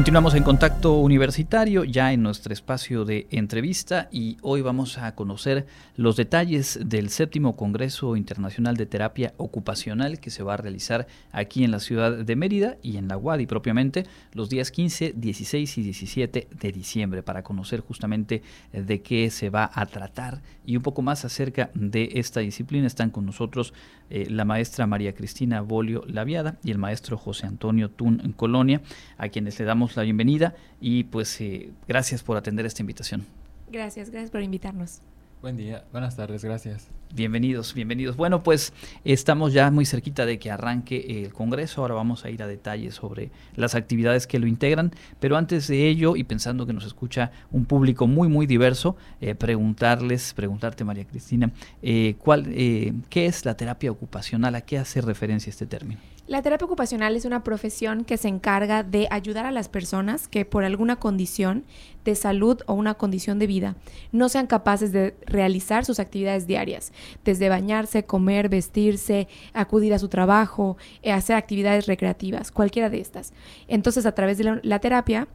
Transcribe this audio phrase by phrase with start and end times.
[0.00, 5.66] Continuamos en contacto universitario, ya en nuestro espacio de entrevista y hoy vamos a conocer
[5.94, 11.64] los detalles del séptimo Congreso Internacional de Terapia Ocupacional que se va a realizar aquí
[11.64, 15.82] en la ciudad de Mérida y en la UADI propiamente los días 15, 16 y
[15.82, 21.02] 17 de diciembre para conocer justamente de qué se va a tratar y un poco
[21.02, 22.86] más acerca de esta disciplina.
[22.86, 23.74] Están con nosotros
[24.08, 28.80] eh, la maestra María Cristina Bolio Laviada y el maestro José Antonio Tun Colonia,
[29.18, 33.26] a quienes le damos la bienvenida y pues eh, gracias por atender esta invitación.
[33.70, 35.02] Gracias, gracias por invitarnos.
[35.42, 36.88] Buen día, buenas tardes, gracias.
[37.14, 38.14] Bienvenidos, bienvenidos.
[38.14, 41.80] Bueno, pues estamos ya muy cerquita de que arranque el Congreso.
[41.80, 44.92] Ahora vamos a ir a detalles sobre las actividades que lo integran.
[45.18, 49.34] Pero antes de ello, y pensando que nos escucha un público muy, muy diverso, eh,
[49.34, 54.54] preguntarles, preguntarte, María Cristina, eh, ¿cuál, eh, ¿qué es la terapia ocupacional?
[54.54, 56.00] ¿A qué hace referencia este término?
[56.30, 60.44] La terapia ocupacional es una profesión que se encarga de ayudar a las personas que
[60.44, 61.64] por alguna condición
[62.04, 63.74] de salud o una condición de vida
[64.12, 66.92] no sean capaces de realizar sus actividades diarias,
[67.24, 73.32] desde bañarse, comer, vestirse, acudir a su trabajo, eh, hacer actividades recreativas, cualquiera de estas.
[73.66, 75.26] Entonces, a través de la, terapia,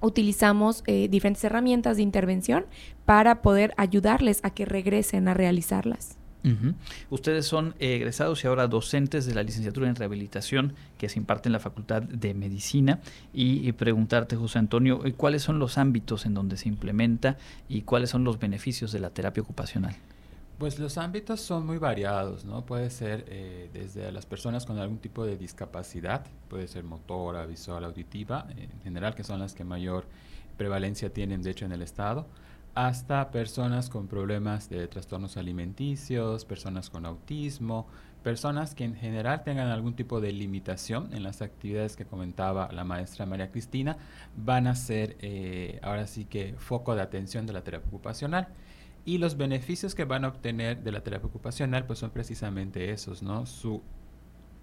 [0.00, 2.66] utilizamos eh, diferentes herramientas de intervención
[3.04, 6.18] para poder ayudarles a que regresen a realizarlas.
[7.10, 11.52] Ustedes son egresados y ahora docentes de la licenciatura en rehabilitación que se imparte en
[11.52, 13.00] la Facultad de Medicina
[13.32, 17.36] y, preguntarte, José Antonio, eh, ¿cuáles son los ámbitos en donde se implementa
[17.68, 19.94] y cuáles son los beneficios de la terapia ocupacional?
[20.58, 22.64] Pues los ámbitos son muy variados, ¿no?
[22.64, 27.84] Puede ser eh, desde las personas con algún tipo de discapacidad, puede ser motora, visual,
[27.84, 30.06] auditiva, en general, que son las que mayor
[30.56, 32.26] prevalencia tienen, de hecho, en el Estado
[32.74, 37.86] hasta personas con problemas de trastornos alimenticios, personas con autismo,
[38.22, 42.84] personas que en general tengan algún tipo de limitación en las actividades que comentaba la
[42.84, 43.98] maestra María Cristina,
[44.36, 48.48] van a ser eh, ahora sí que foco de atención de la terapia ocupacional.
[49.04, 53.22] Y los beneficios que van a obtener de la terapia ocupacional pues son precisamente esos,
[53.22, 53.46] ¿no?
[53.46, 53.82] Su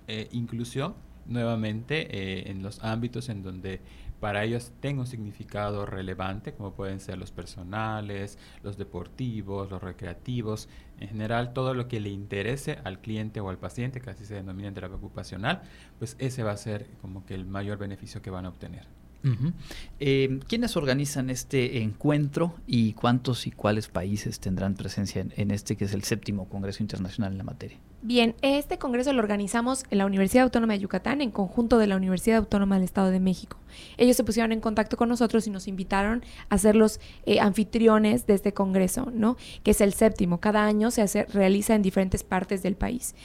[0.07, 0.95] eh, inclusión
[1.25, 3.81] nuevamente eh, en los ámbitos en donde
[4.19, 10.69] para ellos tenga un significado relevante, como pueden ser los personales, los deportivos, los recreativos,
[10.99, 14.35] en general todo lo que le interese al cliente o al paciente, que así se
[14.35, 15.61] denomina en terapia ocupacional,
[15.97, 18.87] pues ese va a ser como que el mayor beneficio que van a obtener.
[19.99, 25.85] Eh, ¿Quiénes organizan este encuentro y cuántos y cuáles países tendrán presencia en, este que
[25.85, 27.77] es el séptimo Congreso Internacional en la materia?
[28.01, 31.97] Bien, este congreso lo organizamos en la Universidad Autónoma de Yucatán en conjunto de la
[31.97, 33.57] Universidad Autónoma del Estado de México.
[33.97, 38.25] Ellos se pusieron en contacto con nosotros y nos invitaron a ser los eh, anfitriones
[38.25, 39.35] de este congreso, ¿no?
[39.63, 40.39] Que es el séptimo.
[40.39, 43.15] Cada año se hace, realiza en diferentes partes del país.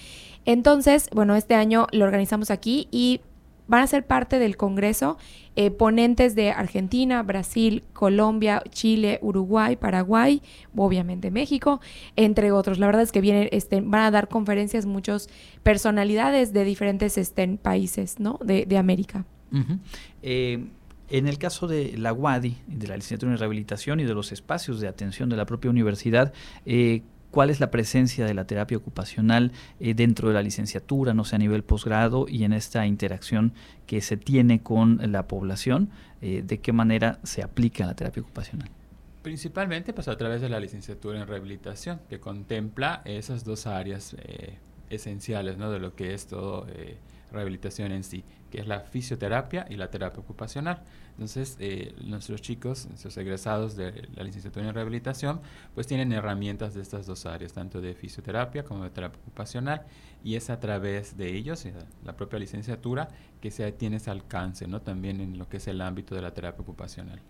[0.44, 3.20] Entonces, bueno, este año lo organizamos aquí y
[3.66, 5.16] van a ser parte del Congreso
[5.56, 10.42] eh, ponentes de Argentina, Brasil, Colombia, Chile, Uruguay, Paraguay,
[10.74, 11.80] obviamente México,
[12.16, 12.78] entre otros.
[12.78, 15.28] La verdad es que vienen, este, van a dar conferencias muchas
[15.62, 18.40] personalidades de diferentes este, países ¿no?
[18.44, 19.24] de, América.
[20.22, 20.66] Eh,
[21.10, 24.80] en el caso de la UADI, de la licenciatura en rehabilitación y de los espacios
[24.80, 26.32] de atención de la propia universidad,
[26.66, 27.02] eh,
[27.34, 29.50] cuál es la presencia de la terapia ocupacional
[29.80, 33.54] eh, dentro de la licenciatura, no sé, a nivel posgrado y en esta interacción
[33.88, 35.90] que se tiene con la población,
[36.22, 38.70] eh, de qué manera se aplica la terapia ocupacional.
[39.22, 44.58] Principalmente pues, a través de la licenciatura en rehabilitación, que contempla esas dos áreas eh,
[44.88, 45.72] esenciales ¿no?
[45.72, 46.68] de lo que es todo
[47.34, 50.82] rehabilitación en sí, que es la fisioterapia y la terapia ocupacional.
[51.12, 55.40] Entonces, eh, nuestros chicos, nuestros egresados de la licenciatura en rehabilitación,
[55.74, 59.82] pues tienen herramientas de estas dos áreas, tanto de fisioterapia como de terapia ocupacional,
[60.24, 61.66] y es a través de ellos,
[62.04, 63.08] la propia licenciatura,
[63.40, 64.80] que se tiene ese alcance, ¿no?
[64.80, 67.20] También en lo que es el ámbito de la terapia ocupacional.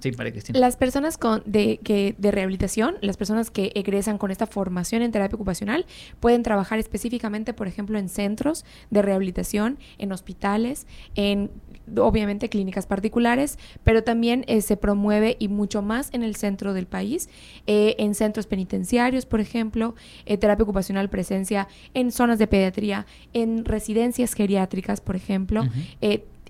[0.00, 0.58] Sí, María Cristina.
[0.60, 5.10] Las personas con, de, que, de rehabilitación, las personas que egresan con esta formación en
[5.10, 5.86] terapia ocupacional,
[6.20, 10.86] pueden trabajar específicamente, por ejemplo, en centros de rehabilitación, en hospitales,
[11.16, 11.50] en
[11.96, 16.86] obviamente clínicas particulares, pero también eh, se promueve y mucho más en el centro del
[16.86, 17.28] país,
[17.66, 19.94] eh, en centros penitenciarios, por ejemplo,
[20.26, 25.64] eh, terapia ocupacional presencia en zonas de pediatría, en residencias geriátricas, por ejemplo.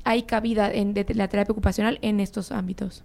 [0.05, 3.05] hay cabida en, de la terapia ocupacional en estos ámbitos.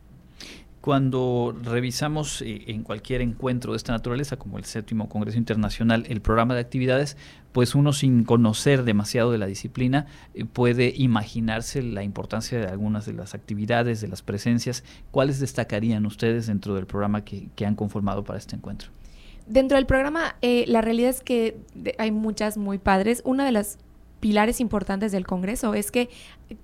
[0.84, 6.20] Cuando revisamos eh, en cualquier encuentro de esta naturaleza, como el séptimo Congreso Internacional, el
[6.20, 7.16] programa de actividades,
[7.54, 13.06] pues uno sin conocer demasiado de la disciplina eh, puede imaginarse la importancia de algunas
[13.06, 14.84] de las actividades, de las presencias.
[15.12, 18.90] ¿Cuáles destacarían ustedes dentro del programa que, han conformado para este encuentro?
[19.48, 21.62] Dentro del programa, eh, la realidad es que
[21.98, 23.22] hay muchas muy padres.
[23.24, 23.78] Una de las
[24.20, 26.10] pilares importantes del Congreso es que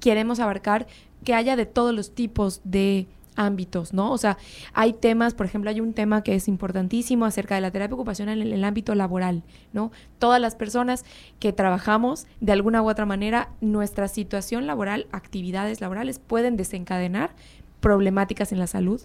[0.02, 0.88] queremos abarcar
[1.24, 4.12] que haya de todos los tipos de ámbitos, ¿no?
[4.12, 4.38] O sea,
[4.74, 8.42] hay temas, por ejemplo, hay un tema que es importantísimo acerca de la terapia ocupacional
[8.42, 9.44] en el ámbito laboral,
[9.74, 9.92] ¿no?
[10.18, 11.06] Todas las personas
[11.40, 17.32] que trabajamos de alguna u otra manera, nuestra situación laboral, actividades laborales pueden desencadenar
[17.80, 19.02] problemáticas en la salud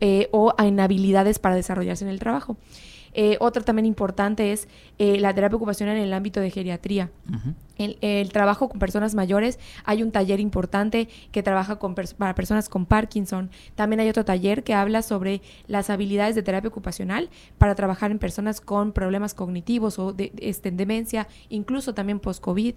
[0.00, 2.56] eh, o inhabilidades para desarrollarse en el trabajo.
[3.14, 4.68] Eh, otra también importante es
[4.98, 7.10] eh, la terapia ocupacional en el ámbito de geriatría.
[7.78, 12.86] el, trabajo con personas mayores, hay un taller importante que trabaja con para personas con
[12.86, 13.50] Parkinson.
[13.74, 18.18] También hay otro taller que habla sobre las habilidades de terapia ocupacional para trabajar en
[18.18, 22.74] personas con problemas cognitivos o de, este, demencia, incluso también post-COVID.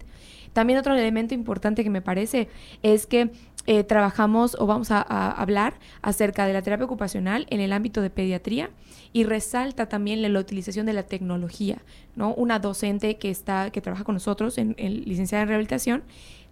[0.53, 2.49] También otro elemento importante que me parece
[2.83, 3.31] es que
[3.67, 8.09] eh, trabajamos o vamos a, hablar acerca de la terapia ocupacional en el ámbito de
[8.09, 8.71] pediatría
[9.13, 11.81] y resalta también la, utilización de la tecnología,
[12.15, 12.33] ¿no?
[12.33, 16.03] Una docente que está, que trabaja con nosotros en, en licenciada en rehabilitación,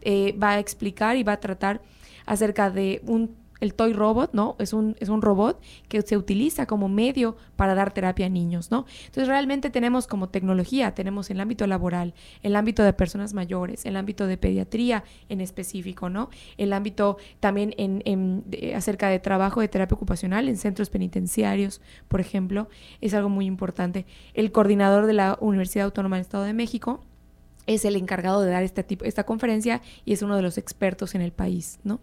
[0.01, 1.81] eh, va a explicar y va a tratar
[2.25, 4.55] acerca de un el toy robot, ¿no?
[4.59, 8.71] Es un, es un robot que se utiliza como medio para dar terapia a niños,
[8.71, 8.85] ¿no?
[9.05, 13.97] Entonces realmente tenemos como tecnología, tenemos el ámbito laboral, el ámbito de personas mayores, el
[13.97, 16.29] ámbito de pediatría en específico, ¿no?
[16.57, 18.43] El ámbito también en,
[18.75, 22.69] acerca de trabajo de terapia ocupacional en centros penitenciarios, por ejemplo,
[23.01, 24.05] es algo muy importante.
[24.33, 27.03] El coordinador de la Universidad Autónoma del Estado de México
[27.67, 31.13] es el encargado de dar este tipo, esta conferencia y es uno de los expertos
[31.13, 31.99] en el país, ¿no?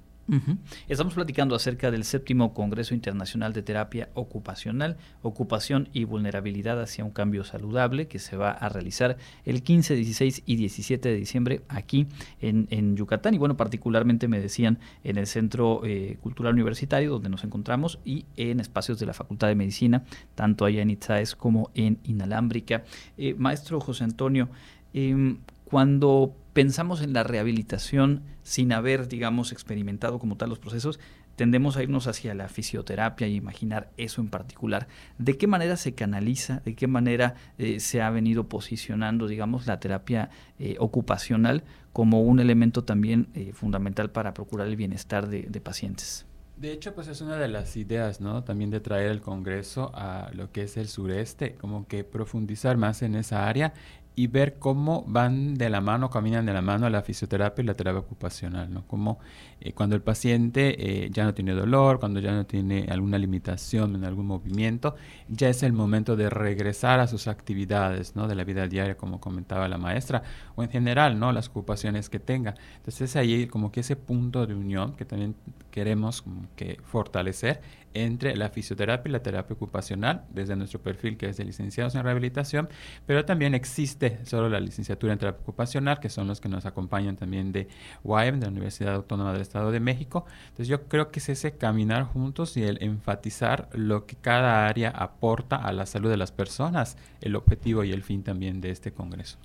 [0.89, 7.13] Estamos platicando acerca del séptimo Congreso Internacional de Terapia Ocupacional, Ocupación y Vulnerabilidad hacia un
[7.13, 12.09] Cambio Saludable, que se va a realizar el 15, 16 y 17 de diciembre aquí
[12.41, 13.35] en, Yucatán.
[13.35, 18.25] Y bueno, particularmente me decían en el Centro eh, Cultural Universitario, donde nos encontramos, y
[18.37, 22.85] en espacios de la Facultad de Medicina, tanto allá en Itzaes como en Inalámbrica.
[23.17, 24.49] Eh, maestro José Antonio,
[24.93, 30.99] em, cuando pensamos en la rehabilitación sin haber, digamos, experimentado como tal los procesos,
[31.37, 34.89] tendemos a irnos hacia la fisioterapia y imaginar eso en particular.
[35.19, 39.81] ¿De qué manera se canaliza, de qué manera eh, se ha venido posicionando, digamos, la
[39.81, 41.63] terapia eh, ocupacional
[41.93, 46.25] como un elemento también eh, fundamental para procurar el bienestar de, de, pacientes?
[46.57, 48.45] De hecho, pues es una de las ideas, ¿no?
[48.45, 53.03] También de traer el Congreso a lo que es el sureste, como que profundizar más
[53.03, 53.75] en esa área
[54.19, 57.75] y ver cómo van de la mano, caminan de la mano la fisioterapia y la
[57.75, 58.87] terapia ocupacional, ¿no?
[58.87, 59.19] Como
[59.61, 63.95] eh, cuando el paciente eh, ya no tiene dolor, cuando ya no tiene alguna limitación
[63.95, 64.97] en algún movimiento,
[65.29, 68.27] ya es el momento de regresar a sus actividades, ¿no?
[68.27, 70.23] De la vida diaria, como comentaba la maestra,
[70.55, 71.31] o en general, ¿no?
[71.31, 72.55] Las ocupaciones que tenga.
[72.79, 75.37] Entonces es ahí como que ese punto de unión que también
[75.71, 76.25] queremos
[76.57, 77.61] que fortalecer
[78.05, 82.03] entre la fisioterapia y la terapia ocupacional, desde nuestro perfil que es de licenciados en
[82.03, 82.69] rehabilitación,
[83.07, 87.17] pero también existe solo la licenciatura en terapia ocupacional, que son los que nos acompañan
[87.17, 87.69] también de
[88.05, 90.27] UAM, de la Universidad Autónoma del Estado de México.
[90.45, 94.91] Entonces yo creo que es ese caminar juntos y el enfatizar lo que cada área
[94.91, 98.93] aporta a la salud de las personas, el objetivo y el fin también de este
[98.93, 99.39] Congreso.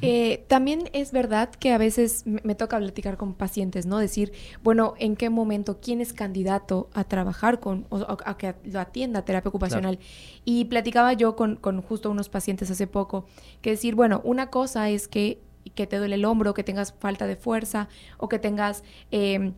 [0.00, 3.98] Eh, también es verdad que a veces me, toca platicar con pacientes, ¿no?
[3.98, 8.80] Decir, bueno, ¿en qué momento quién es candidato a trabajar con o, a que lo
[8.80, 9.98] atienda terapia ocupacional?
[10.44, 13.26] Y platicaba yo con, con, justo unos pacientes hace poco,
[13.60, 15.40] que decir, bueno, una cosa es que,
[15.74, 18.84] que te duele el hombro, que tengas falta de fuerza o que tengas...
[19.10, 19.52] Eh,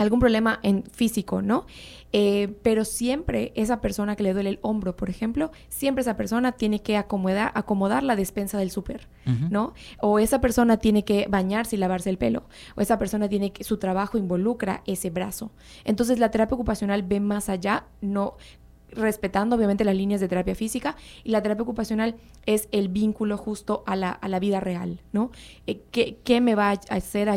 [0.00, 1.66] algún problema en físico, ¿no?
[2.12, 6.52] Eh, pero siempre esa persona que le duele el hombro, por ejemplo, siempre esa persona
[6.52, 9.08] tiene que acomodar, acomodar la despensa del súper,
[9.50, 9.74] ¿no?
[10.00, 13.62] O esa persona tiene que bañarse y lavarse el pelo, o esa persona tiene que,
[13.62, 15.52] su trabajo involucra ese brazo.
[15.84, 18.36] Entonces la terapia ocupacional ve más allá, no,
[18.92, 22.16] respetando obviamente las líneas de terapia física y la terapia ocupacional
[22.46, 25.30] es el vínculo justo a la, a la vida real, ¿no?
[25.66, 27.28] Eh, ¿qué, me va a hacer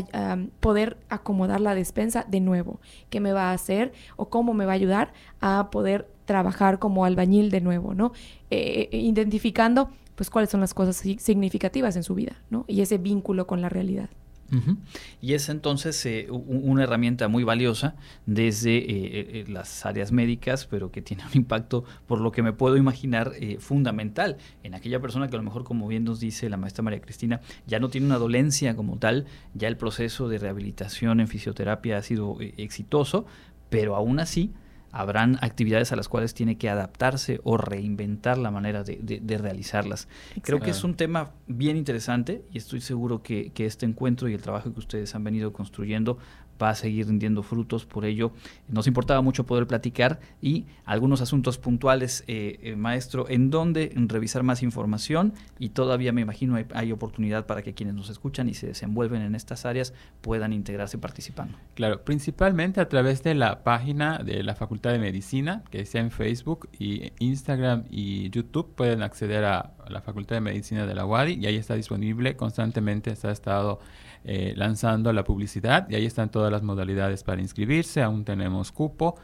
[0.59, 2.79] poder acomodar la despensa de nuevo?
[3.09, 7.05] ¿Qué me va a hacer o cómo me va a ayudar a poder trabajar como
[7.05, 8.13] albañil de nuevo, ¿no?
[8.49, 12.65] Eh, eh, identificando pues cuáles son las cosas significativas en su vida, ¿no?
[12.67, 14.09] Y ese vínculo con la realidad.
[15.21, 17.95] Y es entonces eh, una herramienta muy valiosa
[18.25, 22.53] desde eh, eh, las áreas médicas, pero que tiene un impacto, por lo que me
[22.53, 26.57] puedo imaginar, fundamental en aquella persona que a lo mejor, como bien nos dice la
[26.57, 31.19] maestra María Cristina, ya no tiene una dolencia como tal, ya el proceso de rehabilitación
[31.19, 33.25] en fisioterapia ha sido exitoso,
[33.69, 34.53] pero aún así
[34.93, 40.07] habrán actividades a las cuales tiene que adaptarse o reinventar la manera de, realizarlas.
[40.43, 44.41] Creo que es un tema bien interesante y estoy seguro que, este encuentro y el
[44.41, 46.19] trabajo que ustedes han venido construyendo
[46.61, 47.85] va a seguir rindiendo frutos.
[47.85, 48.31] Por ello,
[48.67, 54.43] nos importaba mucho poder platicar y algunos asuntos puntuales, eh, eh, maestro, en dónde revisar
[54.43, 58.53] más información y todavía me imagino hay, hay, oportunidad para que quienes nos escuchan y
[58.53, 61.57] se desenvuelven en estas áreas puedan integrarse participando.
[61.75, 66.11] Claro, principalmente a través de la página de la Facultad de Medicina, que está en
[66.11, 71.33] Facebook y Instagram y YouTube, pueden acceder a la Facultad de Medicina de la UADI
[71.33, 73.79] y ahí está disponible constantemente, se ha estado
[74.25, 79.15] eh, lanzando la publicidad y ahí están todas las modalidades para inscribirse, aún tenemos cupo.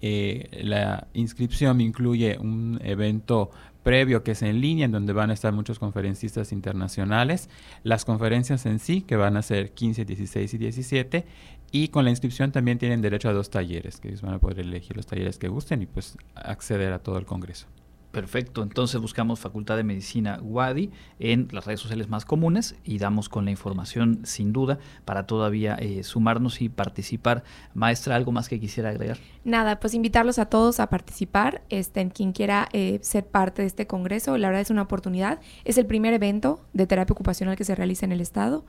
[0.00, 3.50] Eh, la inscripción incluye un evento
[3.82, 7.48] previo que es en línea, en donde van a estar muchos conferencistas internacionales,
[7.84, 11.26] las conferencias en sí, que van a ser 15, 16 y 17,
[11.70, 14.60] y con la inscripción también tienen derecho a dos talleres, que ellos van a poder
[14.60, 17.68] elegir los talleres que gusten y pues acceder a todo el Congreso.
[18.16, 23.28] Perfecto, entonces buscamos Facultad de Medicina WADI en las redes sociales más comunes y damos
[23.28, 27.44] con la información sin duda para todavía eh, sumarnos y participar.
[27.74, 29.18] Maestra, ¿algo más que quisiera agregar?
[29.44, 33.68] Nada, pues invitarlos a todos a participar, este, en quien quiera eh, ser parte de
[33.68, 35.38] este congreso, la verdad es una oportunidad.
[35.66, 38.64] Es el primer evento de terapia ocupacional que se realiza en el Estado.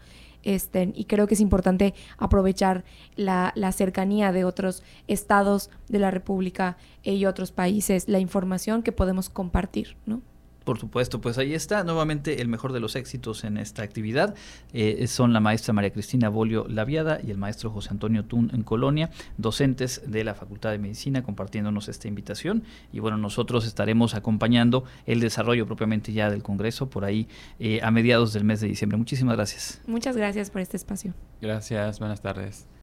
[0.96, 2.86] Y creo que es importante aprovechar
[3.16, 8.94] la, la, cercanía de otros estados de la República y otros países, la información que
[8.94, 10.22] podemos compartir, ¿no?
[10.68, 14.36] Por supuesto, pues ahí está nuevamente el mejor de los éxitos en esta actividad.
[14.74, 18.64] Eh, son la maestra María Cristina Bolio Laviada y el maestro José Antonio Tun en
[18.64, 22.64] Colonia, docentes de la Facultad de Medicina, compartiéndonos esta invitación.
[22.92, 27.90] Y bueno, nosotros estaremos acompañando el desarrollo propiamente ya del Congreso por ahí eh, a
[27.90, 28.98] mediados del mes de diciembre.
[28.98, 29.80] Muchísimas gracias.
[29.88, 31.14] Muchas gracias por este espacio.
[31.40, 32.68] Gracias, buenas tardes.